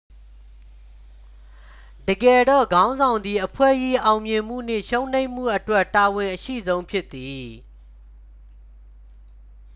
[2.07, 3.73] တကယ်တော့ ခေါင်းဆောင်သည် အဖွဲ့၏
[4.05, 7.47] အောင်မြင်မှုနှင့် ရှုံးနိမ့်မှုအတွက် တာဝန်အရှိဆုံးဖြစ်သည်